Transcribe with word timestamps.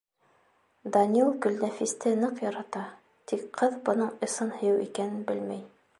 Данил 0.95 1.29
Гөлнәфисте 1.43 2.15
ныҡ 2.23 2.41
ярата, 2.45 2.83
тик 3.33 3.47
ҡыҙ 3.61 3.77
бының 3.91 4.11
ысын 4.29 4.55
һөйөү 4.59 4.85
икәнен 4.91 5.25
белмәй. 5.31 5.65